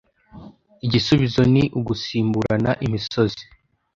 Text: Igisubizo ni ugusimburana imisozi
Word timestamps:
Igisubizo 0.85 1.41
ni 1.53 1.63
ugusimburana 1.79 2.71
imisozi 2.85 3.43